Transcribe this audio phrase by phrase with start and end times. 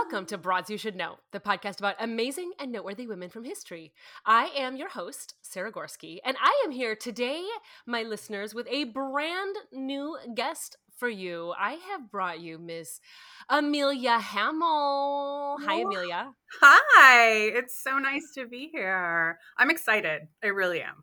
[0.00, 3.92] Welcome to Broads You Should Know, the podcast about amazing and noteworthy women from history.
[4.24, 7.44] I am your host, Sara Gorsky, and I am here today,
[7.84, 11.52] my listeners, with a brand new guest for you.
[11.58, 13.00] I have brought you Miss
[13.48, 15.58] Amelia Hammel.
[15.66, 16.30] Hi, Amelia.
[16.60, 19.40] Hi, it's so nice to be here.
[19.58, 20.28] I'm excited.
[20.44, 21.02] I really am.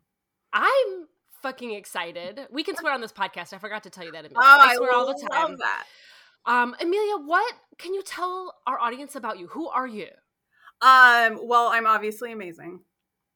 [0.54, 1.06] I'm
[1.42, 2.48] fucking excited.
[2.50, 3.52] We can swear on this podcast.
[3.52, 4.20] I forgot to tell you that.
[4.20, 4.38] Amelia.
[4.38, 5.50] Oh, I swear all the time.
[5.50, 5.84] love that.
[6.46, 9.48] Um, Amelia, what can you tell our audience about you?
[9.48, 10.08] Who are you?
[10.80, 12.80] Um, well, I'm obviously amazing.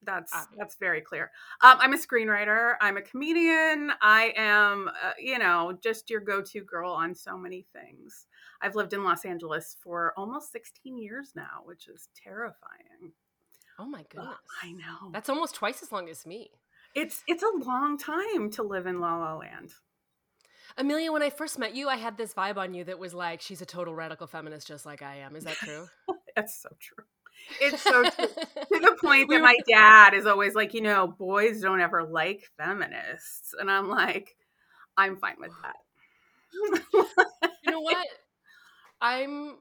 [0.03, 0.57] That's Obvious.
[0.57, 1.31] that's very clear.
[1.61, 2.73] Um, I'm a screenwriter.
[2.81, 3.91] I'm a comedian.
[4.01, 8.25] I am, uh, you know, just your go-to girl on so many things.
[8.61, 13.13] I've lived in Los Angeles for almost 16 years now, which is terrifying.
[13.77, 14.35] Oh my goodness.
[14.63, 15.11] I know.
[15.11, 16.49] That's almost twice as long as me.
[16.95, 19.73] it's it's a long time to live in La La Land.
[20.77, 23.41] Amelia, when I first met you, I had this vibe on you that was like,
[23.41, 25.35] she's a total radical feminist just like I am.
[25.35, 25.87] Is that true?
[26.35, 27.05] That's so true.
[27.59, 28.27] It's so true.
[28.27, 32.49] to the point that my dad is always like, you know, boys don't ever like
[32.57, 33.53] feminists.
[33.59, 34.35] And I'm like,
[34.97, 35.75] I'm fine with that.
[37.63, 38.05] you know what?
[39.01, 39.57] I'm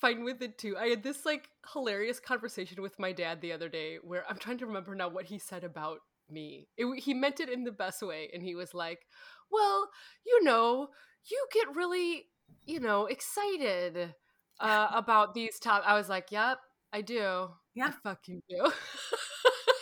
[0.00, 0.76] fine with it too.
[0.76, 4.58] I had this like hilarious conversation with my dad the other day where I'm trying
[4.58, 6.68] to remember now what he said about me.
[6.76, 9.06] It, he meant it in the best way, and he was like,
[9.50, 9.90] "Well,
[10.24, 10.88] you know,
[11.30, 12.24] you get really,
[12.64, 14.14] you know, excited
[14.60, 16.58] uh, about these top." I was like, "Yep,
[16.92, 17.48] I do.
[17.74, 17.88] Yeah.
[17.88, 18.72] I fucking do."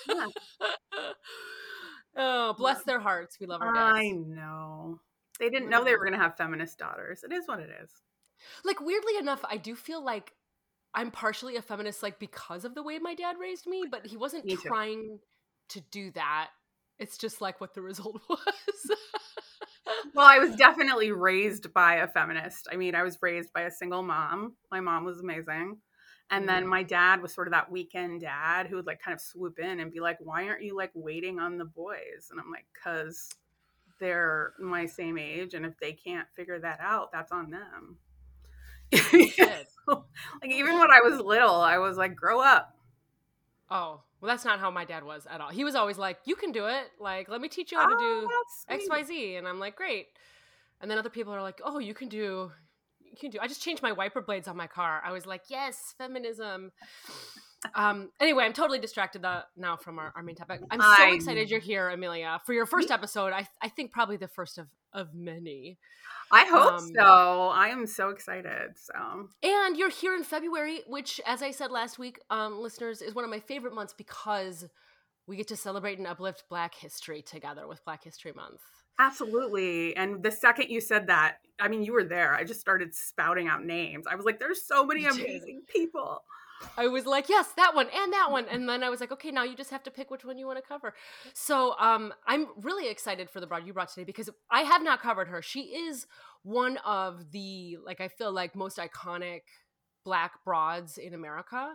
[0.09, 0.27] Yeah.
[2.17, 3.39] oh, bless their hearts.
[3.41, 3.99] We love our dads.
[3.99, 5.01] I know.
[5.41, 7.25] They didn't know they were going to have feminist daughters.
[7.25, 7.91] It is what it is.
[8.65, 10.33] like weirdly enough i do feel like
[10.95, 14.17] i'm partially a feminist like because of the way my dad raised me but he
[14.17, 14.69] wasn't Me too.
[15.69, 16.51] To do that
[16.99, 18.39] it's just like what the result was
[20.15, 22.69] Well, I was definitely raised by a feminist.
[22.73, 24.55] I mean, I was raised by a single mom.
[24.71, 25.79] My mom was amazing.
[26.31, 26.69] And then Mm.
[26.69, 29.81] my dad was sort of that weekend dad who would like kind of swoop in
[29.81, 32.29] and be like, why aren't you like waiting on the boys?
[32.31, 33.29] And I'm like, because
[34.01, 35.53] they're my same age.
[35.55, 37.99] And if they can't figure that out, that's on them.
[38.95, 39.69] Shit.
[39.89, 42.75] like even when I was little, I was like, grow up.
[43.71, 45.51] oh well that's not how my dad was at all.
[45.51, 46.85] He was always like you can do it.
[46.99, 49.07] Like let me teach you how to oh, do Oh, that's sweet.
[49.07, 50.07] xyz and i'm like great.
[50.81, 52.51] And then other people are like oh you can do
[53.01, 55.03] you can do i just changed my wiper blades on my car.
[55.05, 56.73] I was like yes feminism
[57.75, 59.25] um anyway i'm totally distracted
[59.57, 62.67] now from our, our main topic i'm so I excited you're here amelia for your
[62.67, 65.79] first episode i i think probably the first of of many
[66.33, 67.49] I hope Um, so.
[67.53, 68.77] I am so excited.
[68.77, 73.15] So and you're here in february which as i said last week um listeners is
[73.15, 74.65] one of my favorite months because
[75.27, 78.61] we get to celebrate and uplift black history together with black history month
[78.99, 79.97] Absolutely.
[79.97, 82.35] And the second you said that, I mean, you were there.
[82.35, 84.07] I just started spouting out names.
[84.09, 86.23] I was like, there's so many amazing people.
[86.77, 88.47] I was like, yes, that one and that one.
[88.51, 90.47] And then I was like, okay, now you just have to pick which one you
[90.47, 90.95] want to cover.
[91.33, 95.01] So um, I'm really excited for the broad you brought today because I have not
[95.01, 95.43] covered her.
[95.43, 96.07] She is
[96.43, 99.43] one of the, like, I feel like most iconic
[100.05, 101.75] black broads in America.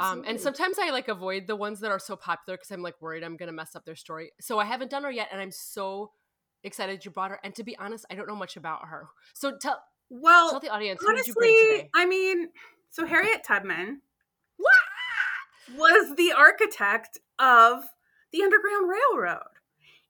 [0.00, 3.00] Um, and sometimes I like avoid the ones that are so popular because I'm like
[3.00, 4.32] worried I'm going to mess up their story.
[4.40, 5.28] So I haven't done her yet.
[5.32, 6.12] And I'm so
[6.64, 7.40] excited you brought her.
[7.44, 9.08] And to be honest, I don't know much about her.
[9.34, 11.90] So tell, well, tell the audience, who did you bring honestly?
[11.94, 12.48] I mean,
[12.90, 14.02] so Harriet Tubman
[15.76, 17.84] was the architect of
[18.32, 19.38] the Underground Railroad.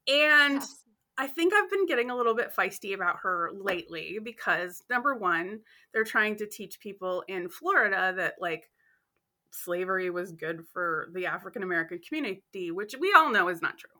[0.08, 0.84] And Yes.
[1.20, 5.60] I think I've been getting a little bit feisty about her lately because number one,
[5.92, 8.70] they're trying to teach people in Florida that like
[9.50, 13.90] slavery was good for the African American community, which we all know is not true.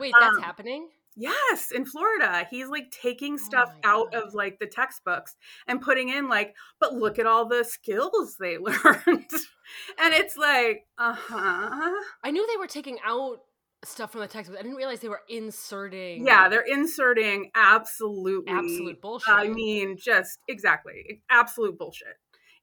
[0.00, 0.88] Wait, that's um, happening?
[1.16, 4.22] Yes, in Florida, he's like taking stuff my out God.
[4.22, 5.34] of like the textbooks
[5.66, 9.06] and putting in like, but look at all the skills they learned.
[9.06, 12.02] and it's like, uh-huh.
[12.22, 13.38] I knew they were taking out
[13.84, 14.58] stuff from the textbook.
[14.58, 16.26] I didn't realize they were inserting.
[16.26, 19.34] Yeah, they're inserting absolutely absolute bullshit.
[19.34, 22.16] I mean, just exactly absolute bullshit.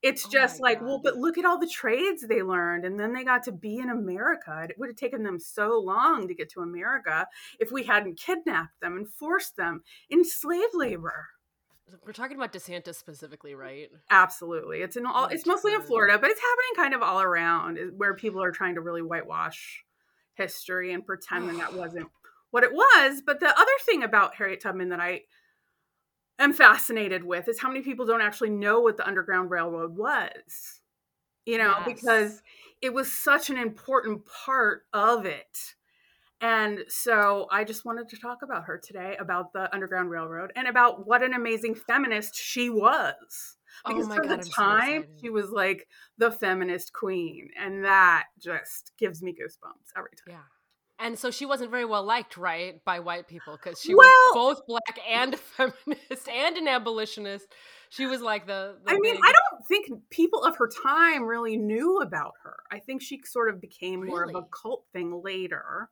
[0.03, 3.13] It's Oh just like, well, but look at all the trades they learned, and then
[3.13, 4.67] they got to be in America.
[4.69, 7.25] It would have taken them so long to get to America
[7.57, 11.29] if we hadn't kidnapped them and forced them in slave labor.
[12.05, 13.89] We're talking about DeSantis specifically, right?
[14.09, 15.25] Absolutely, it's in all.
[15.25, 15.81] Oh, it's mostly in.
[15.81, 19.83] Florida, but it's happening kind of all around, where people are trying to really whitewash
[20.33, 22.09] history and pretend that that wasn't
[22.51, 23.21] what it was.
[23.25, 25.21] But the other thing about Harriet Tubman that I
[26.43, 30.81] am fascinated with is how many people don't actually know what the Underground Railroad was.
[31.45, 31.85] You know, Yes.
[31.85, 32.41] because
[32.81, 35.75] it was such an important part of it.
[36.41, 40.67] And so I just wanted to talk about her today, about the Underground Railroad, and
[40.67, 43.57] about what an amazing feminist she was.
[43.85, 45.19] Oh because oh for god, the I'm so time, excited.
[45.21, 45.87] she was like
[46.17, 47.49] the feminist queen.
[47.59, 50.35] And that just gives me goosebumps every time.
[50.35, 50.43] Yeah.
[51.03, 54.55] And so she wasn't very well liked, right, by white people because she Well- was
[54.55, 57.47] both black and a feminist and an abolitionist.
[57.89, 58.77] She was like the.
[58.85, 62.55] the I mean, big- I don't think people of her time really knew about her.
[62.71, 65.89] I think she sort of became more of a cult thing later.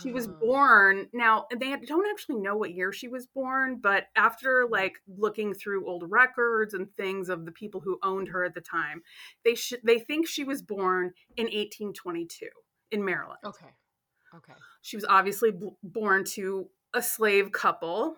[0.00, 1.46] She was born now.
[1.50, 4.70] They don't actually know what year she was born, but after mm.
[4.70, 8.60] like looking through old records and things of the people who owned her at the
[8.60, 9.02] time,
[9.44, 12.46] they sh- they think she was born in 1822
[12.92, 13.40] in Maryland.
[13.44, 13.70] Okay.
[14.34, 14.52] Okay.
[14.82, 18.16] She was obviously b- born to a slave couple.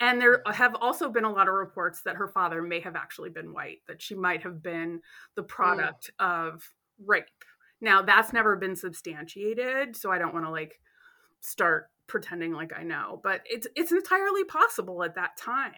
[0.00, 0.52] And there mm-hmm.
[0.52, 3.78] have also been a lot of reports that her father may have actually been white,
[3.88, 5.00] that she might have been
[5.34, 5.48] the mm.
[5.48, 6.62] product of
[7.04, 7.24] rape.
[7.80, 10.80] Now, that's never been substantiated, so I don't want to like
[11.40, 15.72] start pretending like I know, but it's it's entirely possible at that time.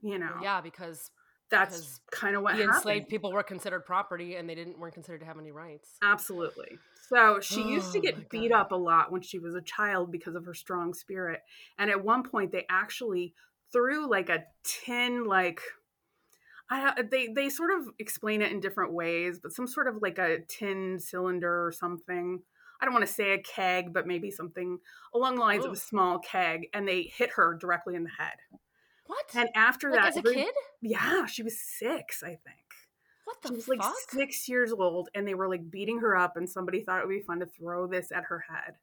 [0.00, 1.10] You know, yeah, because
[1.50, 2.76] that's kind of what the happened.
[2.76, 5.90] enslaved people were considered property and they didn't weren't considered to have any rights.
[6.02, 6.78] Absolutely.
[7.08, 10.10] So she used to Oh get beat up a lot when she was a child
[10.10, 11.40] because of her strong spirit.
[11.78, 13.34] And at one point, they actually
[13.72, 15.60] threw like a tin, like,
[16.70, 20.18] I, they they sort of explain it in different ways, but some sort of like
[20.18, 22.40] a tin cylinder or something.
[22.80, 24.78] I don't want to say a keg, but maybe something
[25.14, 28.34] along the lines of a small keg, and they hit her directly in the head.
[29.06, 29.26] What?
[29.34, 30.54] And after like that, as a every- kid?
[30.80, 32.66] yeah, she was six, I think
[33.24, 33.80] What the she was fuck?
[33.80, 37.06] like six years old and they were like beating her up and somebody thought it
[37.06, 38.74] would be fun to throw this at her head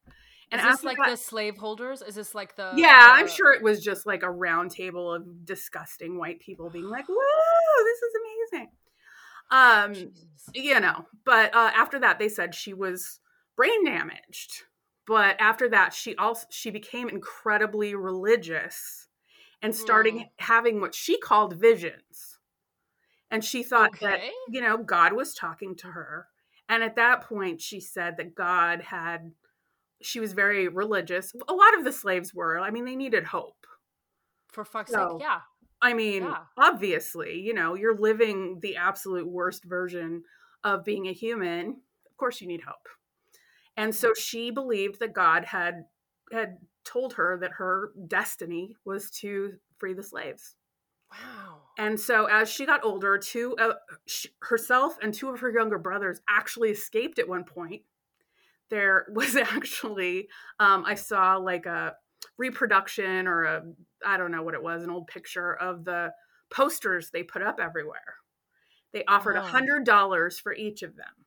[0.51, 2.01] and Is this like that- the slave holders?
[2.01, 5.45] Is this like the yeah i'm sure it was just like a round table of
[5.45, 8.13] disgusting white people being like whoa this is
[8.53, 8.69] amazing
[9.51, 10.50] um Jesus.
[10.53, 13.19] you know but uh, after that they said she was
[13.56, 14.63] brain damaged
[15.07, 19.07] but after that she also she became incredibly religious
[19.62, 20.30] and starting Mm.
[20.38, 22.40] having what she called visions
[23.30, 24.19] and she thought that
[24.50, 26.28] you know god was talking to her
[26.69, 29.31] and at that point she said that god had
[30.02, 33.66] she was very religious a lot of the slaves were i mean they needed hope
[34.50, 35.42] For fuck's So, sake, yeah.
[35.84, 36.46] I mean, Yeah.
[36.58, 40.24] obviously, you know, you're living the absolute worst version
[40.63, 41.81] of being a human.
[42.10, 42.88] Of course you need hope.
[43.78, 45.86] And so she believed that God had
[46.31, 50.56] had told her that her destiny was to free the slaves.
[51.12, 51.62] Wow.
[51.78, 53.74] And so as she got older, two uh,
[54.06, 57.83] sh- herself and two of her younger brothers actually escaped at one point.
[58.69, 60.30] There was actually
[60.60, 61.95] um, I saw like a
[62.38, 63.63] reproduction or a
[64.06, 66.13] I don't know what it was, an old picture of the
[66.50, 68.16] posters they put up everywhere.
[68.94, 69.48] They offered a Wow.
[69.48, 71.20] hundred dollars for each of them.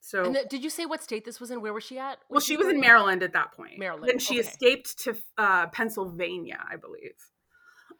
[0.00, 1.60] So And th- did you say what state this was in?
[1.60, 2.18] Where was she at?
[2.30, 3.78] well, she was in Maryland at that point.
[3.78, 4.48] Maryland, Then she okay.
[4.48, 7.12] escaped to uh, Pennsylvania, I believe.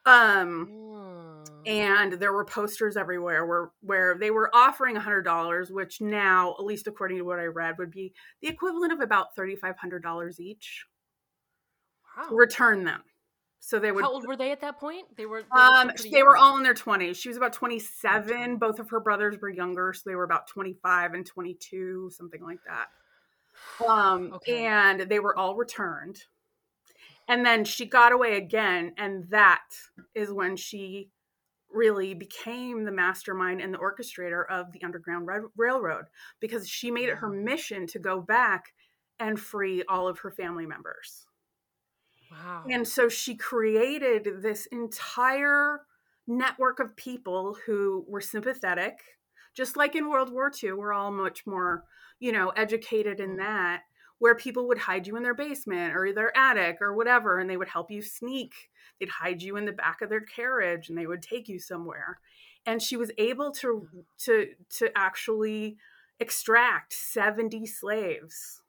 [0.06, 1.66] Um, Mm.
[1.66, 6.54] and there were posters everywhere where where they were offering a hundred dollars, which now,
[6.58, 9.76] at least according to what I read, would be the equivalent of about thirty five
[9.76, 10.86] hundred dollars each
[12.16, 12.28] Wow.
[12.34, 13.02] return them.
[13.62, 14.02] So they would.
[14.02, 15.06] How old were they at that point?
[15.16, 15.42] They were.
[15.42, 17.18] They were, Um, pretty they were all in their twenties.
[17.18, 18.56] She was about twenty seven.
[18.56, 22.10] Both of her brothers were younger, so they were about twenty five and twenty two,
[22.10, 22.88] something like that.
[23.86, 24.64] Um, Okay.
[24.64, 26.24] and they were all returned.
[27.28, 29.62] And then she got away again, and that
[30.14, 31.10] is when she
[31.70, 36.06] really became the mastermind and the orchestrator of the Underground Ra- Railroad
[36.40, 38.72] because she made it her mission to go back
[39.20, 41.26] and free all of her family members.
[42.30, 42.64] Wow.
[42.70, 45.82] And so she created this entire
[46.26, 48.98] network of people who were sympathetic.
[49.54, 51.84] Just like in World War II, we're all much more,
[52.20, 53.38] you know, educated in mm.
[53.38, 53.82] that,
[54.18, 57.56] where people would hide you in their basement or their attic or whatever, and they
[57.56, 58.52] would help you sneak.
[58.98, 62.20] They'd hide you in the back of their carriage and they would take you somewhere.
[62.64, 64.04] And she was able to mm.
[64.24, 65.78] to to actually
[66.20, 68.60] extract 70 slaves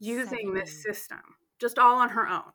[0.00, 1.20] using this system,
[1.58, 2.52] just all on her own.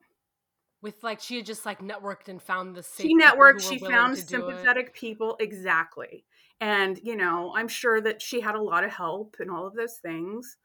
[0.85, 4.93] With like she had just like networked and found the she networked she found sympathetic
[4.93, 6.25] people exactly.
[6.61, 9.73] And you know i'm sure that she had a lot of help and all of
[9.73, 10.57] those things.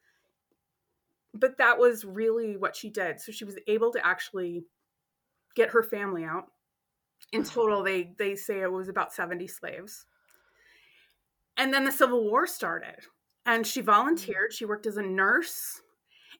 [1.32, 3.18] But that was really what she did.
[3.18, 4.64] So she was able to actually
[5.56, 6.48] get her family out.
[7.32, 10.04] In total they they say it was about 70 slaves.
[11.56, 13.06] And then the civil war started.
[13.46, 13.86] And she mm-hmm.
[13.86, 14.52] volunteered.
[14.52, 15.80] She worked as a nurse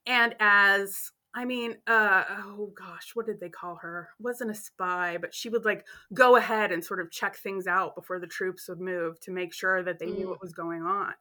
[0.07, 4.09] and as I mean, uh, oh gosh, what did they call her?
[4.19, 7.95] Wasn't a spy, but she would like go ahead and sort of check things out
[7.95, 10.31] before the troops would move to make sure that they knew Mm.
[10.31, 11.15] what was going on.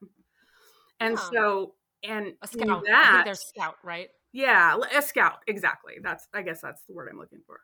[0.99, 2.83] And so, and A scout.
[2.87, 4.09] I that, think they're scout, right?
[4.33, 5.95] yeah, a scout, exactly.
[6.01, 7.59] That's, I guess that's the word I'm looking for.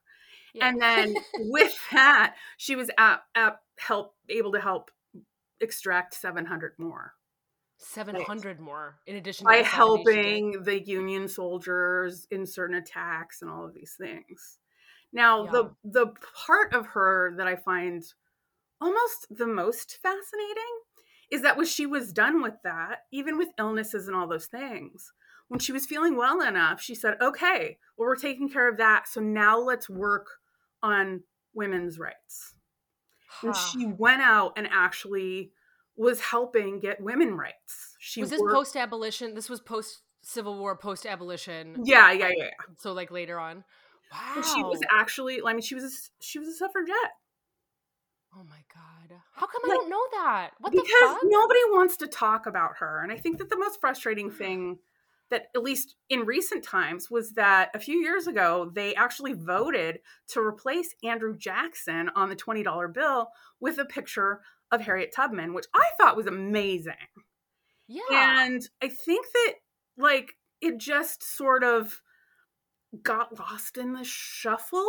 [0.53, 0.67] Yeah.
[0.69, 4.91] And then with that, she was at, at help able to help
[5.59, 7.13] extract 700 more.
[7.77, 9.75] Seven hundred more in addition by the 70 she did.
[9.75, 14.59] helping the Union soldiers in certain attacks and all of these things.
[15.11, 16.07] Now, the the
[16.45, 18.03] part of her that I find
[18.81, 20.79] almost the most fascinating
[21.31, 25.11] is that when she was done with that, even with illnesses and all those things,
[25.47, 29.07] when she was feeling well enough, she said, "Okay, well, we're taking care of that.
[29.07, 30.27] So now let's work
[30.83, 32.55] on women's rights."
[33.41, 35.51] And she went out and actually
[35.97, 37.95] was helping get women rights.
[37.99, 39.33] She was this worked- post abolition?
[39.33, 41.81] This was post Civil War, post abolition.
[41.83, 42.45] Yeah, yeah, yeah.
[42.45, 42.49] yeah.
[42.79, 43.63] So like later on.
[44.11, 44.33] Wow.
[44.35, 45.89] And she was actually, I mean, she was a,
[46.23, 47.11] she was a suffragette
[48.37, 49.17] Oh my god.
[49.33, 50.51] How come I don't know that?
[50.59, 51.19] What because the fuck?
[51.23, 53.01] nobody wants to talk about her.
[53.01, 54.79] And I think that the most frustrating thing
[55.31, 59.99] that, at least in recent times, was that a few years ago they actually voted
[60.29, 63.29] to replace Andrew Jackson on the twenty dollar bill
[63.59, 64.41] with a picture
[64.71, 66.93] of Harriet Tubman, which I thought was amazing.
[67.87, 68.45] Yeah.
[68.45, 69.53] And I think that
[69.97, 72.01] like it just sort of
[73.03, 74.79] got lost in the shuffle.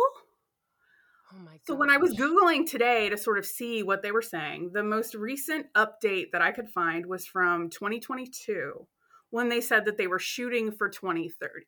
[1.33, 1.59] oh my god.
[1.67, 4.83] So when I was Googling today to sort of see what they were saying, the
[4.83, 8.87] most recent update that I could find was from 2022
[9.29, 11.65] when they said that they were shooting for 2030.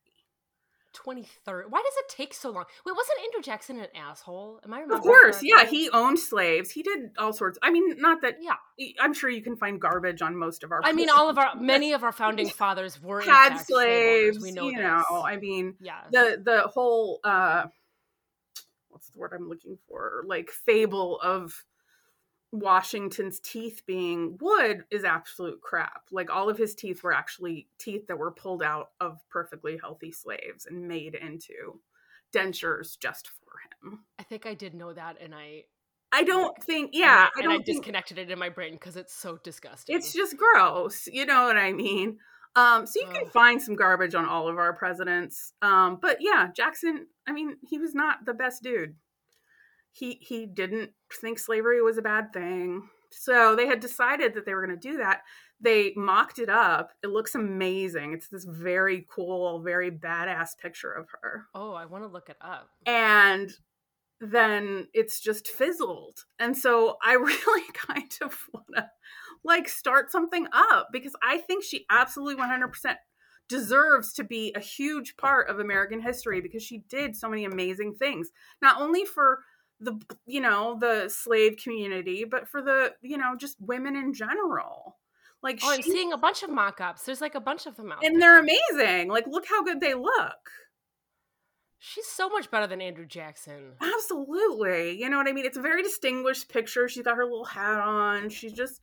[0.96, 1.64] 23rd.
[1.70, 2.66] Why does it take so long?
[2.84, 4.60] Wait, wasn't Andrew Jackson an asshole?
[4.66, 5.00] Am I remembering?
[5.00, 6.72] Of course, yeah, he owned slaves.
[6.72, 7.60] He did all sorts.
[7.62, 8.56] I mean, not that Yeah.
[9.00, 11.56] I'm sure you can find garbage on most of our I mean, all of our
[11.60, 13.68] many of our founding fathers were had owners.
[13.68, 14.82] slaves, We know you this.
[14.82, 15.24] know.
[15.24, 16.02] I mean, yeah.
[16.12, 17.66] the the whole uh
[18.90, 20.24] what's the word I'm looking for?
[20.26, 21.54] Like fable of
[22.52, 26.04] Washington's teeth being wood is absolute crap.
[26.12, 30.12] Like all of his teeth were actually teeth that were pulled out of perfectly healthy
[30.12, 31.80] slaves and made into
[32.34, 34.00] dentures just for him.
[34.18, 35.66] I think I did know that, and I
[36.12, 39.14] I don't think yeah, and I and I disconnected it in my brain because it's
[39.14, 39.96] so disgusting.
[39.96, 41.08] it's just gross.
[41.12, 42.18] You know what I mean?
[42.56, 45.54] Um, so you can find some garbage on all of our presidents.
[45.62, 48.96] Um, but yeah, Jackson, I mean, he was not the best dude.
[49.92, 52.90] He he didn't think slavery was a bad thing.
[53.12, 55.22] So they had decided that they were going to do that.
[55.60, 56.92] They mocked it up.
[57.04, 58.14] It looks amazing.
[58.14, 61.48] It's this very cool, very badass picture of her.
[61.56, 62.70] oh, I want to look it up.
[62.86, 63.52] And
[64.22, 66.26] then it's just fizzled.
[66.40, 68.90] And so I really kind of want to
[69.44, 72.96] like start something up because I think she absolutely 100%
[73.48, 77.96] deserves to be a huge part of American history because she did so many amazing
[77.96, 78.30] things.
[78.62, 79.40] Not only for
[79.80, 84.98] the you know, the slave community, but for the, you know, just women in general.
[85.42, 87.04] Like Oh, I'm seeing a bunch of mock-ups.
[87.04, 88.34] There's like a bunch of them out and there.
[88.34, 89.10] they're amazing.
[89.10, 90.50] Like look how good they look.
[91.82, 93.72] She's so much better than Andrew Jackson.
[93.82, 95.00] Absolutely.
[95.00, 95.46] You know what I mean?
[95.46, 96.90] It's a very distinguished picture.
[96.90, 98.30] She's got her little hat on.
[98.30, 98.82] She's just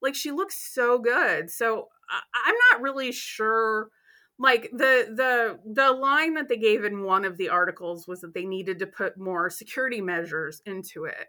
[0.00, 1.50] like she looks so good.
[1.50, 3.90] So I, I'm not really sure.
[4.38, 8.34] Like the the the line that they gave in one of the articles was that
[8.34, 11.26] they needed to put more security measures into it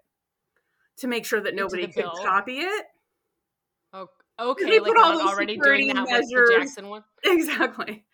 [0.97, 2.13] to make sure that Into nobody could bill?
[2.23, 2.85] copy it.
[3.93, 4.79] Oh, They okay.
[4.79, 6.49] Like put all those already doing that with the measures.
[6.59, 7.03] Jackson one.
[7.23, 8.05] Exactly.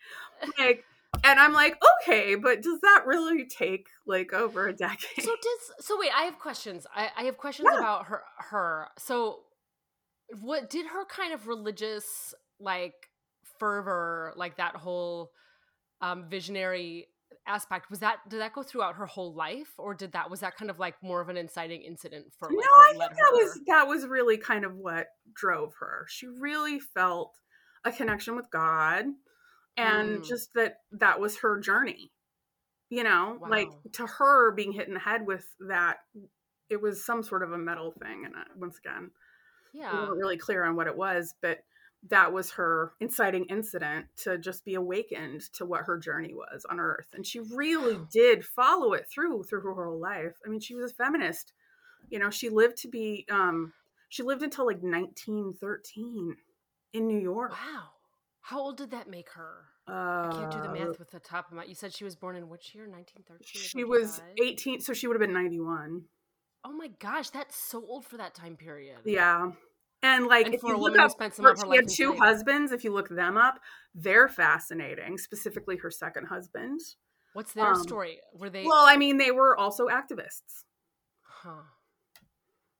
[0.58, 0.84] Like
[1.24, 5.24] and I'm like, okay, but does that really take like over a decade?
[5.24, 6.86] So does so wait, I have questions.
[6.94, 7.78] I, I have questions Yeah.
[7.78, 8.88] about her her.
[8.98, 9.40] So
[10.40, 13.10] what did her kind of religious like
[13.58, 15.30] fervor, like that whole
[16.00, 17.08] um visionary
[17.46, 19.72] aspect, was that did that go throughout her whole life?
[19.78, 22.56] Or did that was that kind of like more of an inciting incident for like,
[22.56, 26.06] no, I think that her- was that was really kind of what drove her.
[26.08, 27.34] She really felt
[27.84, 29.06] a connection with God,
[29.76, 30.24] and Mm.
[30.26, 32.12] just that that was her journey.
[32.88, 35.98] You know, like to her being hit in the head with that,
[36.68, 38.24] it was some sort of a metal thing.
[38.24, 39.10] And once again,
[39.72, 39.92] we Yeah.
[39.92, 41.64] weren't really clear on what it was, but
[42.08, 46.80] that was her inciting incident to just be awakened to what her journey was on
[46.80, 50.38] Earth, and she really did follow it through through her whole life.
[50.44, 51.52] I mean, she was a feminist.
[52.10, 53.26] You know, she lived to be.
[53.30, 53.72] um
[54.08, 56.36] She lived until like 1913
[56.92, 57.52] in New York.
[57.52, 57.90] Wow.
[58.40, 59.64] How old did that make her?
[59.88, 61.64] Uh, I can't do the math with the top of my.
[61.64, 62.88] You said she was born in which year?
[62.88, 63.62] 1913.
[63.62, 66.04] She was 18, so she would have been 91.
[66.64, 68.98] Oh my gosh, that's so old for that time period.
[69.04, 69.52] Yeah.
[70.14, 71.64] And like And if for you a look woman up, spent some her- of her
[71.64, 72.18] she life had two slavery.
[72.18, 72.72] husbands.
[72.72, 73.60] If you look them up,
[73.94, 75.18] they're fascinating.
[75.18, 76.80] Specifically, her second husband.
[77.32, 78.20] What's their Um, story?
[78.34, 78.64] Were they?
[78.64, 80.64] Well, I mean, they were also activists.
[81.22, 81.62] huh.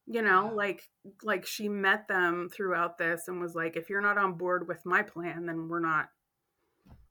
[0.08, 0.88] You know, like
[1.24, 4.86] like she met them throughout this and was like, if you're not on board with
[4.86, 6.10] my plan, then we're not.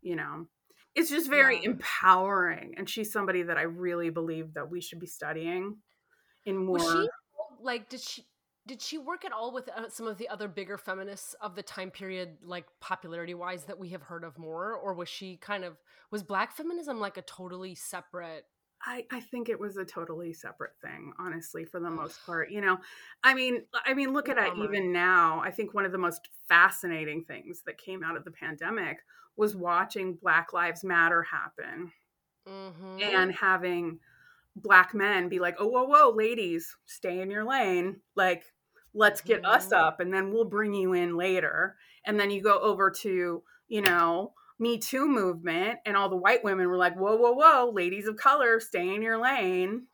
[0.02, 0.48] You know,
[0.96, 1.72] it's just very Yeah.
[1.72, 5.82] empowering, and she's somebody that I really believe that we should be studying
[6.46, 6.76] in more.
[6.78, 7.10] Was she
[7.60, 7.90] like?
[7.90, 8.24] Did she?
[8.68, 11.62] Did she work at all with uh, some of the other bigger feminists of the
[11.62, 14.74] time period, like popularity wise, that we have heard of more?
[14.74, 15.78] Or was she kind of
[16.10, 18.46] was Black feminism like a totally separate?
[18.82, 22.52] I, I think it was a totally separate thing, honestly, for the most part.
[22.52, 22.78] You know,
[23.24, 25.40] I mean, I mean, look at it even now.
[25.40, 29.00] I think one of the most fascinating things that came out of the pandemic
[29.38, 31.92] was watching Black Lives Matter happen
[32.46, 33.12] Mhm.
[33.12, 34.00] and having
[34.58, 38.02] black men be like, "Oh, whoa, whoa, ladies, stay in your lane.
[38.16, 38.55] Like,
[38.96, 39.78] let's get us Mhm.
[39.78, 43.82] up, and then we'll bring you in later." And then you go over to, you
[43.82, 48.08] know, Me Too movement, and all the white women were like, "Whoa, whoa, whoa, ladies
[48.08, 49.88] of color, stay in your lane.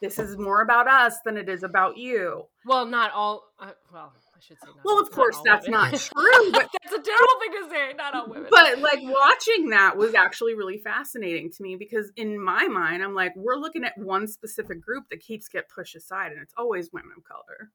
[0.00, 3.52] This is more about us than it is about you." well, not all.
[3.60, 4.66] Uh, well, I should say.
[4.68, 5.80] Not, Well, of not course, all that's women.
[5.92, 7.92] not true, but that's a terrible thing to say.
[7.96, 8.48] Not all women.
[8.50, 13.14] but like watching that was actually really fascinating to me because in my mind i'm
[13.14, 16.90] like we're looking at one specific group that keeps get pushed aside and it's always
[16.92, 17.70] women of color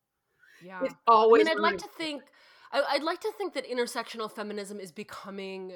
[0.64, 0.80] yeah.
[0.84, 2.24] it's I mean, I'd like to think,
[2.72, 5.74] I, I'd like to think that intersectional feminism is becoming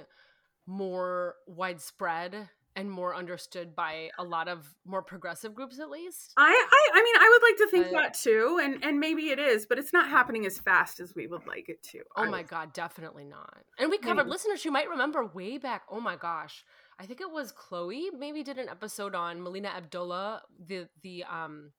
[0.68, 6.34] more widespread and more understood by a lot of more progressive groups, at least.
[6.36, 9.30] I, I i mean i would like to think But- that too and and maybe
[9.30, 12.25] it is but it's not happening as fast as we would like it to Oh
[12.25, 13.63] my would- god, definitely not.
[13.80, 14.32] And we covered Maybe.
[14.32, 15.84] listeners you might remember way back.
[15.89, 16.65] Oh my gosh,
[17.00, 18.10] I think it was Chloe.
[18.18, 21.72] Maybe did an episode on Melina Abdullah, the the um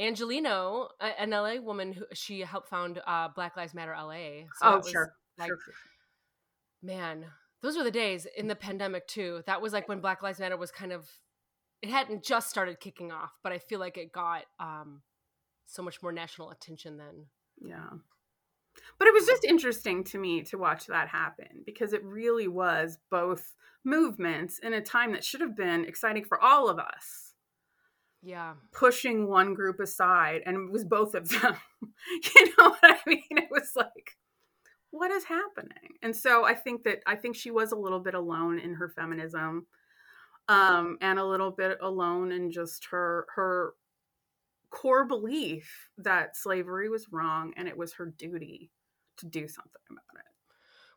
[0.00, 4.46] Angeleno, an LA woman who she helped found uh, Black Lives Matter LA.
[4.54, 5.74] So oh was, sure like sure, sure.
[6.82, 7.26] man,
[7.62, 9.42] those were the days in the pandemic too.
[9.46, 11.08] That was like when Black Lives Matter was kind of
[11.82, 15.02] it hadn't just started kicking off, but I feel like it got um
[15.66, 17.26] so much more national attention then.
[17.60, 17.90] yeah
[18.98, 22.98] but it was just interesting to me to watch that happen because it really was
[23.10, 27.29] both movements in a time that should have been exciting for all of us
[28.22, 28.54] Yeah.
[28.72, 31.56] pushing one group aside and it was both of them.
[32.34, 33.22] You know what i mean?
[33.30, 34.16] It was like
[34.90, 35.96] what is happening?
[36.02, 38.88] And so i think that i think she was a little bit alone in her
[38.88, 39.66] feminism
[40.48, 43.74] um and a little bit alone in just her her
[44.70, 48.70] core belief that slavery was wrong and it was her duty
[49.18, 50.26] to do something about it.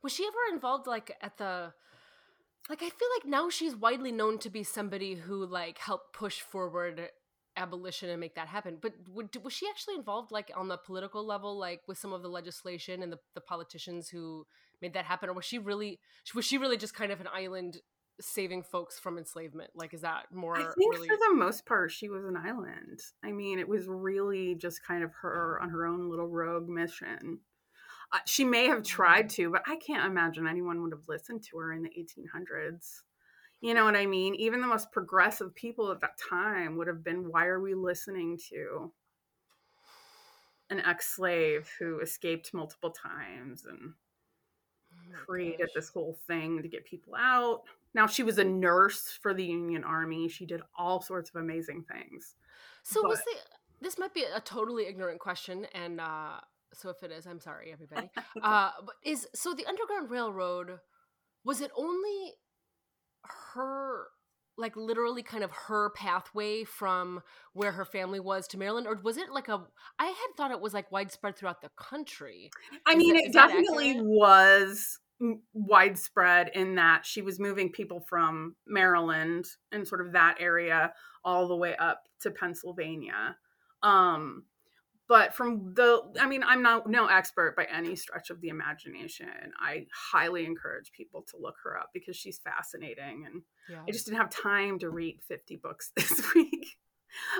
[0.01, 1.73] Was she ever involved like at the
[2.69, 6.39] like I feel like now she's widely known to be somebody who like helped push
[6.41, 7.09] forward
[7.55, 8.77] abolition and make that happen.
[8.81, 12.21] But would, was she actually involved like on the political level like with some of
[12.21, 14.45] the legislation and the, the politicians who
[14.81, 15.99] made that happen or was she really
[16.33, 17.77] was she really just kind of an island
[18.21, 19.71] saving folks from enslavement?
[19.75, 22.99] Like is that more I think really for the most part, she was an island.
[23.23, 27.39] I mean, it was really just kind of her on her own little rogue mission.
[28.25, 31.73] She may have tried to, but I can't imagine anyone would have listened to her
[31.73, 33.01] in the 1800s.
[33.61, 34.35] You know what I mean?
[34.35, 38.37] Even the most progressive people at that time would have been, why are we listening
[38.49, 38.91] to
[40.69, 43.93] an ex slave who escaped multiple times and
[45.13, 45.69] Oh created gosh.
[45.75, 47.63] this whole thing to get people out.
[47.93, 50.27] Now she was a nurse for the Union Army.
[50.27, 52.35] She did all sorts of amazing things.
[52.83, 53.35] So was the
[53.81, 56.39] this might be a totally ignorant question, and uh,
[56.73, 58.09] so if it is, I'm sorry, everybody.
[58.43, 60.79] uh, but is so the Underground Railroad
[61.43, 62.33] was it only
[63.53, 64.07] her,
[64.57, 67.21] like literally kind of her pathway from
[67.53, 69.61] where her family was to Maryland, or was it like a?
[69.99, 72.49] I had thought it was like widespread throughout the country.
[72.87, 74.99] I Is mean, that- it definitely was
[75.53, 81.47] widespread in that she was moving people from Maryland and sort of that area all
[81.47, 83.37] the way up to Pennsylvania.
[83.81, 84.43] Um,
[85.07, 89.27] but from the, I mean, I'm not no expert by any stretch of the imagination.
[89.59, 93.83] I highly encourage people to look her up because she's fascinating, and Yeah.
[93.87, 96.77] I just didn't have time to read 50 books this week.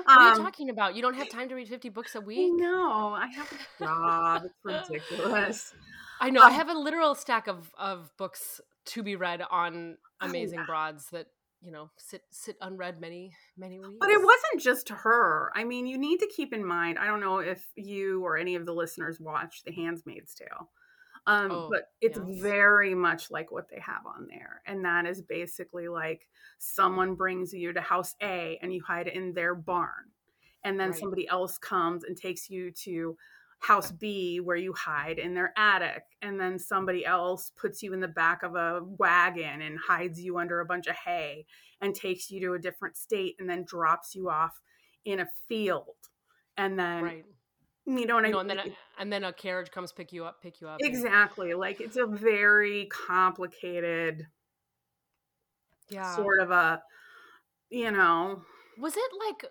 [0.04, 0.94] What are you Um, talking about?
[0.94, 2.52] You don't have time to read 50 books a week?
[2.54, 4.42] no, I have a job.
[4.44, 5.74] It's ridiculous.
[6.20, 6.42] I know.
[6.42, 10.60] I Um, have a literal stack of of books to be read on Oh, amazing
[10.60, 10.66] yeah.
[10.66, 11.26] broads that
[11.64, 13.96] you know sit sit unread many many weeks.
[13.98, 15.50] But it wasn't just her.
[15.54, 16.98] I mean, you need to keep in mind.
[16.98, 20.70] I don't know if you or any of the listeners watch The Handmaid's Tale,
[21.26, 22.40] um, Oh, but it's yes.
[22.42, 27.52] very much like what they have on there, and that is basically like someone brings
[27.52, 30.10] you to House A and you hide in their barn,
[30.64, 30.98] and then Right.
[30.98, 33.16] somebody else comes and takes you to
[33.66, 38.00] house B where you hide in their attic and then somebody else puts you in
[38.00, 41.46] the back of a wagon and hides you under a bunch of hay
[41.80, 44.60] and takes you to a different state and then drops you off
[45.04, 45.96] in a field
[46.56, 47.24] and then right.
[47.86, 48.56] you know what You I know, and mean?
[48.58, 50.78] then a, and then a carriage comes pick you up, pick you up.
[50.80, 54.26] and- exactly like it's a very complicated
[55.88, 56.14] Yeah.
[56.16, 56.82] sort of a
[57.70, 58.42] you know
[58.78, 59.44] Was it like,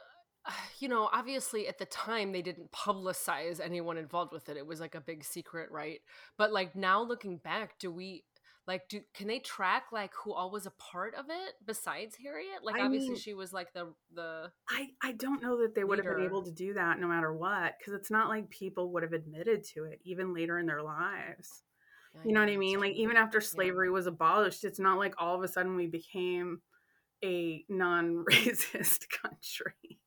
[0.46, 4.58] Uh, you know, obviously at the time they didn't publicize anyone involved with it.
[4.58, 6.00] It was like a big secret, right?
[6.38, 8.24] But like now looking back, do we
[8.68, 12.64] like do can they track like who all was a part of it besides Harriet?
[12.64, 15.84] Like I obviously mean- she was like the the I, I don't know that they
[15.84, 18.92] would have been able to do that no matter what because it's not like people
[18.94, 21.64] would have admitted to it even later in their lives
[22.24, 25.36] you know what i mean like even after slavery was abolished it's not like all
[25.36, 26.62] of a sudden we became
[27.24, 30.00] a non-racist country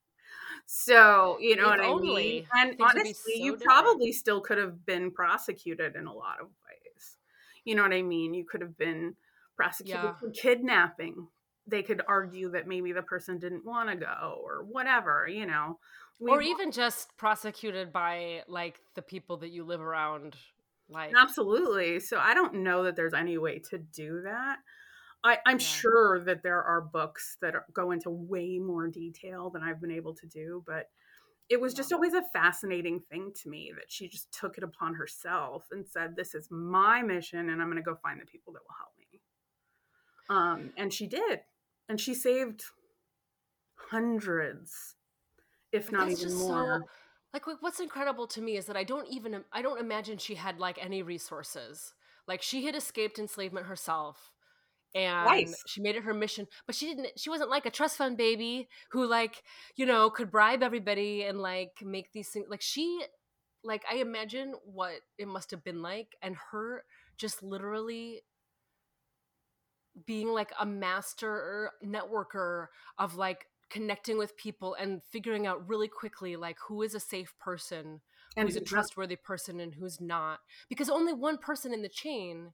[0.66, 3.62] so you know If what i mean and things would be honestly so you different.
[3.62, 7.16] probably still could have been prosecuted in a lot of ways
[7.64, 9.14] you know what i mean you could have been
[9.56, 10.14] prosecuted Yeah.
[10.14, 11.28] for kidnapping
[11.68, 15.78] they could argue that maybe the person didn't want to go or whatever you know
[16.18, 20.36] We- or even just prosecuted by like the people that you live around
[20.88, 21.98] like Absolutely.
[21.98, 24.58] So I don't know that there's any way to do that.
[25.24, 25.58] I, I'm Yeah.
[25.58, 29.90] sure that there are books that are, go into way more detail than I've been
[29.90, 30.90] able to do, but
[31.48, 34.94] it was just always a fascinating thing to me that she just took it upon
[34.94, 38.52] herself and said, "This is my mission, and I'm going to go find the people
[38.54, 39.22] that will help me."
[40.28, 41.42] Um, and she did,
[41.88, 42.64] and she saved
[43.76, 44.96] hundreds,
[45.72, 46.82] if But not even more.
[46.82, 46.88] So,
[47.32, 50.58] like, what's incredible to me is that I don't even I don't imagine she had
[50.58, 51.94] like any resources.
[52.26, 54.32] Like, she had escaped enslavement herself,
[54.96, 55.62] and Twice.
[55.66, 56.46] she made it her mission.
[56.66, 57.18] But she didn't.
[57.18, 59.42] She wasn't like a trust fund baby who, like,
[59.76, 62.46] you know, could bribe everybody and like make these things.
[62.48, 63.02] Like, she,
[63.62, 66.84] like, I imagine what it must have been like, and her
[67.18, 68.22] just literally
[70.06, 72.66] being like a master networker
[72.98, 77.34] of like connecting with people and figuring out really quickly like who is a safe
[77.40, 78.00] person
[78.36, 82.52] and who's a trustworthy person and who's not because only one person in the chain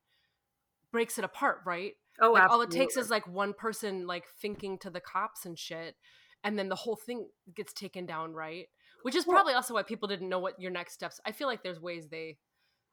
[0.93, 4.79] breaks it apart right oh, like all it takes is like one person like thinking
[4.79, 5.97] to the cops and shit
[6.45, 8.67] and then the whole thing gets taken down right
[9.03, 11.49] which is Well- probably also why people didn't know what your next steps i feel
[11.49, 12.37] like there's ways they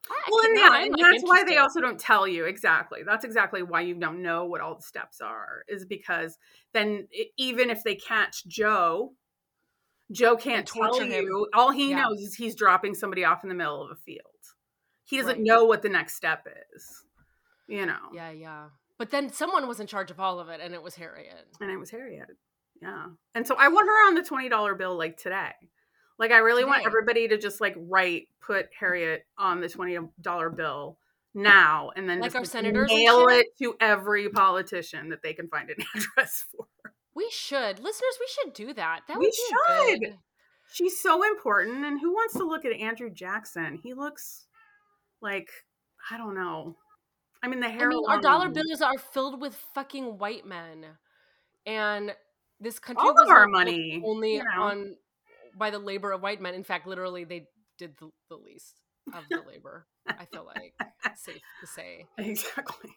[0.09, 3.01] well, could- and now yeah, and like, that's why they also don't tell you exactly.
[3.05, 6.37] That's exactly why you don't know what all the steps are, is because
[6.73, 9.13] then i even if they catch Joe,
[10.11, 11.11] Joe can't tell him.
[11.11, 11.47] you.
[11.53, 12.03] All he Yeah.
[12.03, 14.21] knows is he's dropping somebody off in the middle of a field.
[15.03, 15.41] He doesn't Right.
[15.43, 17.03] know what the next step is.
[17.67, 17.99] You know.
[18.13, 20.93] yeah yeah but then someone was in charge of all of it and it was
[20.95, 22.27] harriet And it was Harriet.
[22.81, 23.07] Yeah.
[23.33, 25.51] And so I want her on the twenty dollar bill like today.
[26.17, 30.49] Like I really want everybody to just like write put Harriet on the twenty dollar
[30.49, 30.97] bill
[31.33, 35.47] now and then Like just our senators mail it to every politician that they can
[35.49, 36.67] find an address for.
[37.15, 38.17] We should, listeners.
[38.19, 39.01] We should do that.
[39.07, 39.99] That We would be should.
[40.01, 40.17] good.
[40.71, 43.79] She's so important and who wants to look at Andrew Jackson?
[43.81, 44.45] He looks
[45.21, 45.49] like
[46.11, 46.77] I don't know.
[47.41, 47.87] I mean the hair.
[47.87, 50.85] I mean, our dollar bills are filled with fucking white men,
[51.65, 52.13] and
[52.59, 54.63] this country All of was our money, only you know.
[54.63, 54.95] on
[55.55, 56.53] by the labor of white men.
[56.53, 57.47] In fact, literally, they
[57.77, 58.81] did the, the least
[59.13, 59.87] of the labor.
[60.07, 60.73] I feel like
[61.15, 62.05] safe to say.
[62.17, 62.91] Exactly.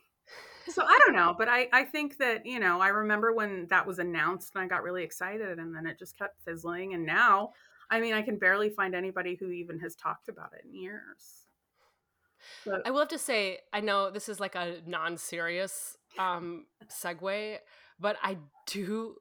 [0.68, 3.86] So I don't know, but I I think that you know I remember when that
[3.86, 7.50] was announced and I got really excited, and then it just kept fizzling, and now
[7.90, 11.41] I mean I can barely find anybody who even has talked about it in years.
[12.64, 17.58] But I will have to say, I know this is like a non-serious um segue,
[17.98, 19.16] but I do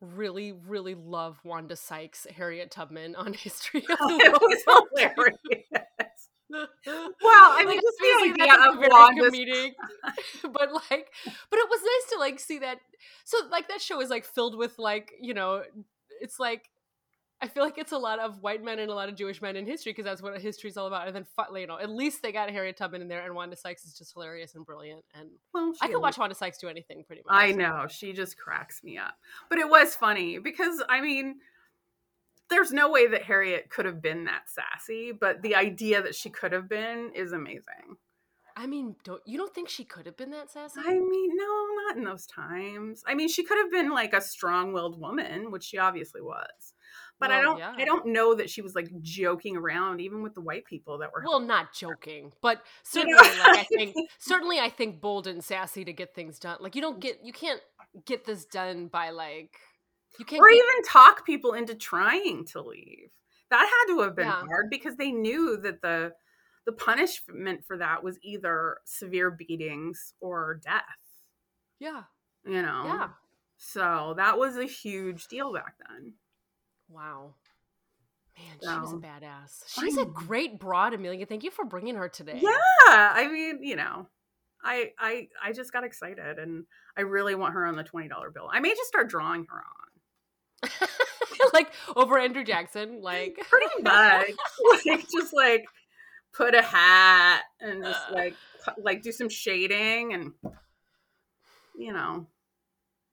[0.00, 4.88] really, really love Wanda Sykes, Harriet Tubman on History of the it was World.
[4.96, 5.36] hilarious.
[6.52, 6.66] well,
[7.22, 9.72] I mean, just the idea of Wanda's- comedic,
[10.42, 11.08] but like,
[11.50, 12.78] but it was nice to like see that.
[13.24, 15.62] So like that show is like filled with like you know,
[16.20, 16.68] it's like
[17.42, 19.56] I feel like it's a lot of white men and a lot of Jewish men
[19.56, 21.06] in history because that's what history is all about.
[21.06, 21.26] And then
[21.56, 24.12] you know, at least they got Harriet Tubman in there, and Wanda Sykes is just
[24.12, 25.04] hilarious and brilliant.
[25.14, 27.34] And Well, I could watch Wanda Sykes do anything pretty much.
[27.34, 29.14] I know she just cracks me up,
[29.48, 31.36] but it was funny because I mean,
[32.50, 36.28] there's no way that Harriet could have been that sassy, but the idea that she
[36.28, 37.96] could have been is amazing.
[38.60, 40.80] I mean, don't you don't think she could have been that sassy?
[40.84, 43.02] I mean, no, not in those times.
[43.06, 46.74] I mean, she could have been like a strong-willed woman, which she obviously was.
[47.18, 47.72] But I don't yeah.
[47.76, 51.10] I don't know that she was like joking around even with the white people that
[51.12, 53.42] were Well, not joking, but You certainly, know?
[53.46, 56.58] like I think, certainly, I think bold and sassy to get things done.
[56.60, 57.60] Like you don't get, you can't
[58.04, 59.54] get this done by like,
[60.18, 60.40] you can't.
[60.40, 63.10] or get, even talk people into trying to leave.
[63.50, 64.42] That had to have been Yeah.
[64.46, 66.12] hard because they knew that the
[66.70, 70.82] the punishment for that was either severe beatings or death.
[71.80, 72.02] Yeah.
[72.44, 72.82] You know.
[72.86, 73.08] Yeah.
[73.58, 76.14] So that was a huge deal back then.
[76.88, 77.34] Wow.
[78.38, 79.64] Man, she was a badass.
[79.66, 81.26] She's a great broad, Amelia.
[81.26, 82.38] Thank you for bringing her today.
[82.40, 82.56] Yeah,
[82.88, 84.06] I mean, you know,
[84.64, 86.64] I I I just got excited, and
[86.96, 88.48] I really want her on the twenty dollar bill.
[88.50, 89.62] I may just start drawing her
[90.62, 90.88] on.
[91.52, 93.02] like over Andrew Jackson.
[93.02, 94.30] Like Pretty much,
[94.86, 95.66] like just like
[96.32, 98.14] put a hat and just Uh.
[98.14, 98.34] like
[98.78, 100.32] like do some shading and
[101.76, 102.26] you know.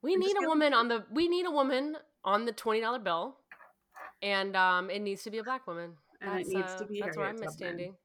[0.02, 3.38] we need a woman on the we need a woman on the twenty dollar bill.
[4.22, 5.94] And um it needs to be a black woman.
[6.22, 7.96] And it needs uh, to be that's where I'm standing.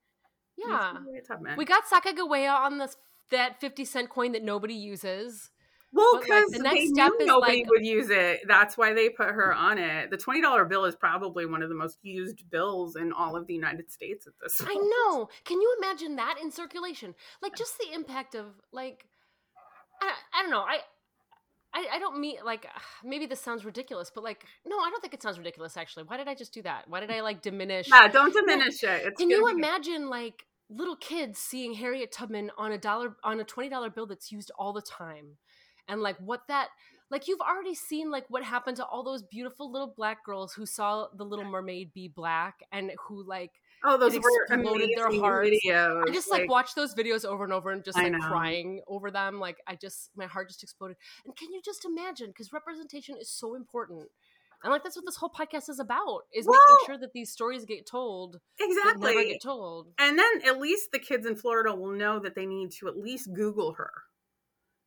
[0.57, 0.93] Yeah.
[0.99, 1.57] be Harriet Tubman.
[1.57, 2.97] We got Sacagawea on this
[3.31, 5.51] that 50 cent coin that nobody uses.
[5.95, 8.41] Well, But, like, because the they next knew step is, nobody like- would use it.
[8.49, 10.11] That's why they put her on it.
[10.11, 13.47] The twenty dollar bill is probably one of the most used bills in all of
[13.47, 14.59] the United States at this.
[14.61, 14.71] Point.
[14.73, 15.29] I know.
[15.45, 17.15] Can you imagine that in circulation?
[17.43, 19.07] Like just the impact of like
[20.01, 20.61] I, I don't know.
[20.63, 20.79] I
[21.75, 22.67] I, I don't mean like
[23.05, 26.05] maybe this sounds ridiculous, but like no, I don't think it sounds ridiculous actually.
[26.05, 26.85] Why did I just do that?
[26.89, 27.89] Why did I like diminish?
[27.91, 29.03] Yeah, don't diminish it.
[29.07, 33.41] It's Can you be- imagine like little kids seeing Harriet Tubman on a dollar on
[33.41, 35.37] a twenty dollar bill that's used all the time,
[35.89, 36.69] and like what that
[37.11, 40.65] like you've already seen like what happened to all those beautiful little black girls who
[40.65, 43.51] saw the Little Mermaid be black and who like
[43.85, 45.51] Oh, those were exploded their hearts.
[45.51, 46.05] videos.
[46.09, 49.41] I just like, watch those videos over and over and just like crying over them.
[49.41, 50.97] Like I just my heart just exploded.
[51.27, 52.29] And can you just imagine?
[52.29, 54.05] Because representation is so important.
[54.63, 57.33] And like that's what this whole podcast is about is Well- making sure that these
[57.33, 59.31] stories get told exactly.
[59.33, 59.89] get told.
[59.99, 62.97] And then at least the kids in Florida will know that they need to at
[62.97, 63.91] least Google her,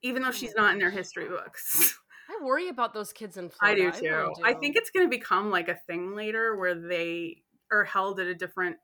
[0.06, 1.98] even though oh she's not in their history books.
[2.30, 3.88] I worry about those kids in Florida.
[3.88, 4.08] I do too.
[4.08, 7.38] really I think it's going to become like a thing later where they
[7.72, 8.78] are held at a different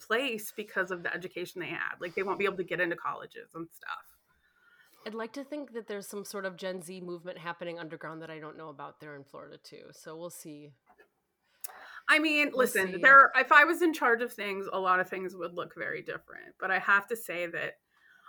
[0.00, 1.96] place because of the education they had.
[2.00, 4.04] Like they won't be able to get into colleges and stuff.
[5.06, 8.30] I'd like to think that there's some sort of Gen Z movement happening underground that
[8.30, 9.84] I don't know about there in Florida too.
[9.92, 10.72] So we'll see.
[12.08, 13.00] I mean, We'll listen, see.
[13.00, 16.02] there if I was in charge of things, a lot of things would look very
[16.02, 16.54] different.
[16.60, 17.74] But I have to say that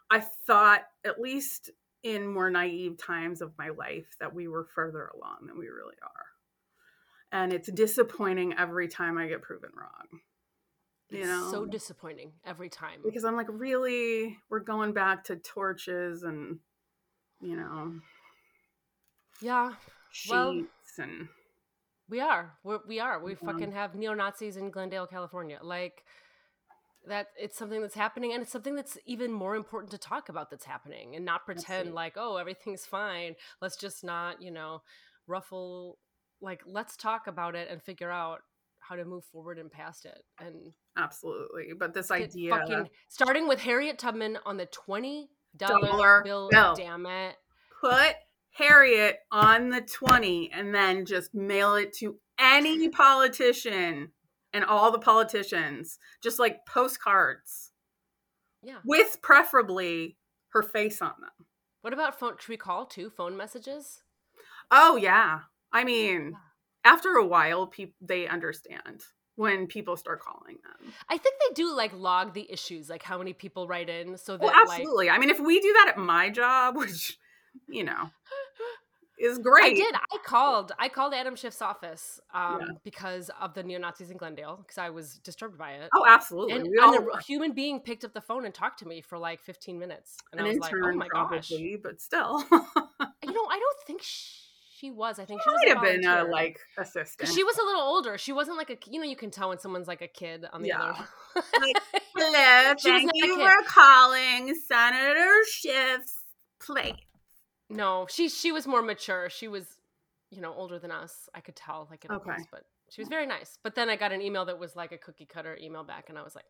[0.09, 1.71] I thought at least
[2.03, 5.95] in more naive times of my life that we were further along than we really
[6.01, 6.25] are.
[7.31, 10.19] And it's disappointing every time I get proven wrong.
[11.09, 13.01] You It's know, so disappointing every time.
[13.03, 16.59] because I'm like, really, we're going back to torches and
[17.41, 17.99] you know,
[19.41, 19.73] yeah,
[20.29, 21.27] Well- sheets and
[22.09, 22.57] we are.
[22.63, 23.19] We're, we are.
[23.23, 23.37] We Yeah.
[23.51, 25.59] fucking have neo Nazis in Glendale, California.
[25.61, 26.03] Like
[27.11, 27.27] that.
[27.39, 30.49] It's something that's happening, and it's something that's even more important to talk about.
[30.49, 33.35] That's happening, and not pretend like, oh, everything's fine.
[33.61, 34.81] Let's just not, you know,
[35.27, 35.97] ruffle.
[36.41, 38.39] Like, let's talk about it and figure out
[38.79, 40.23] how to move forward and past it.
[40.39, 41.69] And absolutely.
[41.77, 46.49] But this idea, fucking starting with Harriet Tubman on the twenty Dollar dollar bill.
[46.49, 46.75] bill.
[46.75, 47.35] Damn it.
[47.81, 48.15] put
[48.53, 54.11] Harriet on the 20 and then just mail it to any politician
[54.53, 57.71] and all the politicians, just like postcards
[58.61, 58.79] Yeah.
[58.85, 60.17] with preferably
[60.49, 61.47] her face on them.
[61.81, 62.35] What about phone?
[62.39, 63.09] Should we call too?
[63.09, 64.03] Phone messages.
[64.69, 65.41] Oh, yeah.
[65.73, 66.33] I mean,
[66.83, 69.03] after a while, people they understand
[69.35, 70.93] when people start calling them.
[71.09, 74.33] I think they do like log the issues, like how many people write in, so
[74.33, 75.09] oh, that Well, like absolutely.
[75.09, 77.17] I mean, if we do that at my job, which,
[77.67, 78.09] you know,
[79.21, 79.63] is great.
[79.63, 79.95] I did.
[79.95, 80.71] I called.
[80.79, 82.67] I called Adam Schiff's office um, Yeah.
[82.83, 85.89] because of the neo Nazis in Glendale because I was disturbed by it.
[85.95, 86.53] Oh, absolutely.
[86.55, 89.77] and, and human being picked up the phone and talked to me for like 15
[89.79, 91.51] minutes, and an I was like, "Oh my gosh!"
[91.83, 92.43] but still.
[93.23, 95.19] You know, I don't think she was.
[95.19, 97.29] I think she was might a have been a like assistant.
[97.31, 98.17] she was a little older.
[98.17, 100.61] She wasn't like a you know you can tell when someone's like a kid on
[100.63, 100.81] the Yeah.
[100.81, 101.05] other.
[101.61, 101.75] Like,
[102.15, 106.15] Hello, She was thank not you for calling Senator Schiff's
[106.59, 106.95] place.
[107.71, 109.29] No, she she was more mature.
[109.29, 109.77] She was
[110.29, 111.29] you know older than us.
[111.33, 112.31] I could tell like in Okay.
[112.31, 112.43] okay.
[112.51, 113.57] but she was very nice.
[113.63, 116.17] But then I got an email that was like a cookie cutter email back, and
[116.17, 116.45] I was like,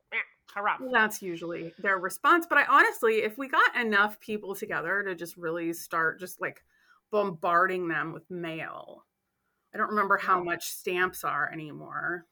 [0.54, 0.78] hurrah.
[0.80, 2.48] Well, that's usually their response.
[2.50, 6.64] But I honestly, if we got enough people together to just really start just like
[7.12, 9.06] bombarding them with mail,
[9.74, 12.26] I don't remember how much stamps are anymore.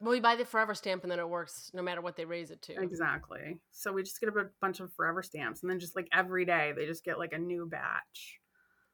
[0.00, 2.50] Well, you buy the forever stamp, and then it works no matter what they raise
[2.50, 2.80] it to.
[2.82, 3.58] Exactly.
[3.70, 6.72] So we just get a bunch of forever stamps, and then just like every day
[6.76, 8.40] they just get like a new batch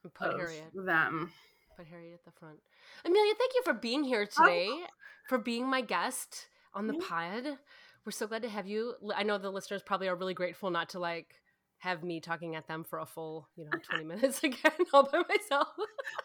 [0.05, 1.33] And put of Harriet, them.
[1.77, 2.59] put Harriet at the front.
[3.05, 4.71] Amelia, thank you for being here oh, today,
[5.29, 7.59] for being my guest on the pod.
[8.05, 8.95] We're so glad to have you.
[9.15, 11.35] I know the listeners probably are really grateful not to like
[11.81, 15.23] have me talking at them for a full, you know, 20 minutes again all by
[15.29, 15.69] myself.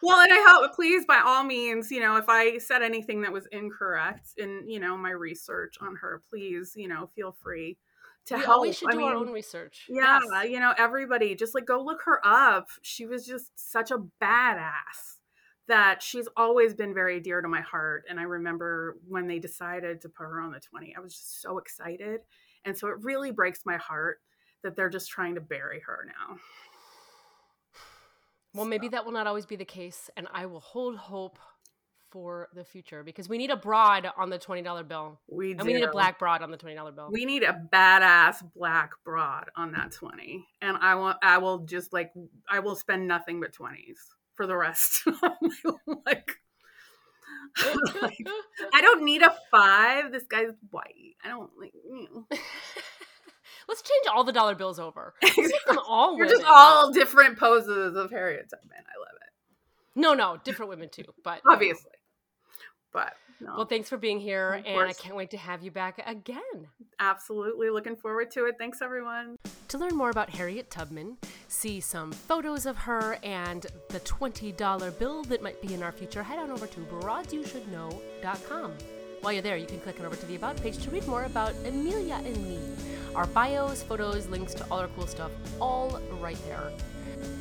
[0.02, 3.32] Well, and I hope, please, by all means, you know, if I said anything that
[3.32, 7.78] was incorrect in, you know, my research on her, please, you know, feel free
[8.26, 8.50] to we help.
[8.56, 9.86] always should I do our own research.
[9.88, 10.50] Yeah, Yes.
[10.50, 12.66] you know, everybody just like go look her up.
[12.82, 15.18] She was just such a badass
[15.68, 18.04] that she's always been very dear to my heart.
[18.08, 21.40] And I remember when they decided to put her on the 20, I was just
[21.40, 22.20] so excited.
[22.64, 24.18] And so it really breaks my heart
[24.66, 26.36] that they're just trying to bury her now.
[28.52, 31.38] Well, maybe that will not always be the case, and I will hold hope
[32.10, 35.20] for the future because we need a broad on the $20 bill.
[35.28, 35.58] We do.
[35.58, 37.10] And we need a black broad on the $20 bill.
[37.12, 40.46] We need a badass black broad on that 20.
[40.62, 42.12] And I want I will just like
[42.50, 43.98] I will spend nothing but 20s
[44.34, 45.30] for the rest of my
[46.06, 46.32] like
[48.72, 50.12] I don't need a five.
[50.12, 51.16] This guy's white.
[51.24, 51.72] I don't like.
[51.74, 52.26] You know.
[53.68, 55.14] Let's change all the dollar bills over.
[55.22, 58.78] Them all You're just all different poses of Harriet Tubman.
[58.78, 59.30] I love it.
[60.00, 61.04] No, no, different women too.
[61.24, 61.90] But Obviously,
[62.92, 65.70] but no, Well, thanks for being here, Of and I can't wait to have you
[65.70, 66.68] back again.
[67.00, 68.54] absolutely looking forward to it.
[68.58, 69.36] Thanks, everyone.
[69.68, 71.16] To learn more about Harriet Tubman,
[71.48, 76.22] see some photos of her and the $20 bill that might be in our future,
[76.22, 78.72] head on over to broadsyoushouldknow.com.
[79.20, 81.24] While you're there, you can click on over to the About page to read more
[81.24, 82.58] about Amelia and me.
[83.14, 86.70] Our bios, photos, links to all our cool stuff, all right there.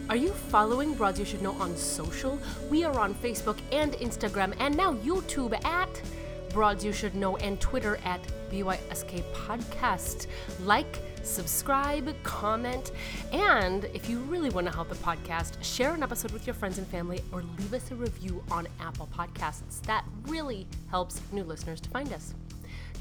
[0.09, 2.39] Are you following Broads You Should Know on social?
[2.69, 6.01] We are on Facebook and Instagram and now YouTube at
[6.49, 10.27] Broads You Should Know and Twitter at BYSK Podcast.
[10.63, 12.91] Like, subscribe, comment,
[13.31, 16.77] and if you really want to help the podcast, share an episode with your friends
[16.77, 19.81] and family or leave us a review on Apple Podcasts.
[19.83, 22.33] That really helps new listeners to find us.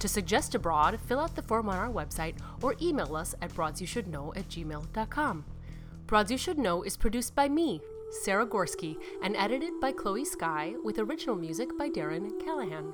[0.00, 3.54] To suggest a broad, fill out the form on our website or email us at
[3.54, 5.44] broadsyoushouldknow at gmail.com.
[6.06, 7.80] Broads You Should Know is produced by me,
[8.22, 12.92] Sara Gorsky, and edited by Chloe Skye, with original music by Darren Callahan.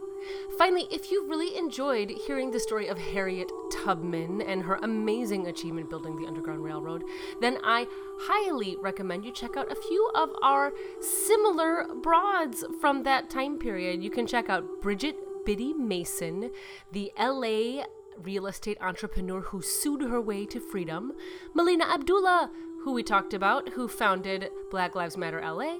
[0.58, 5.90] Finally, if you really enjoyed hearing the story of Harriet Tubman and her amazing achievement
[5.90, 7.04] building the Underground Railroad,
[7.40, 7.86] then I
[8.20, 14.02] highly recommend you check out a few of our similar broads from that time period.
[14.02, 16.50] You can check out Bridget Biddy Mason,
[16.92, 17.84] the LA
[18.22, 21.12] real estate entrepreneur who sued her way to freedom,
[21.54, 22.50] Melina Abdullah,
[22.84, 25.78] who we talked about, who founded Black Lives Matter LA.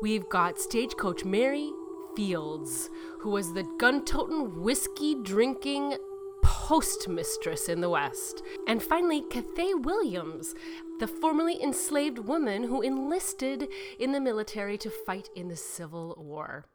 [0.00, 1.72] We've got stagecoach Mary
[2.20, 5.96] Fields, who was the gun toting, whiskey drinking
[6.44, 8.42] postmistress in the West.
[8.68, 10.54] And finally, Cathay Williams,
[10.98, 16.66] the formerly enslaved woman who enlisted in the military to fight in the Civil War.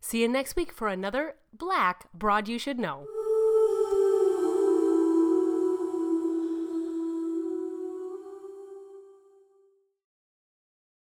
[0.00, 3.06] See you next week for another Black Broad You Should Know.